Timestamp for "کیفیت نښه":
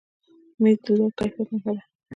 1.17-1.71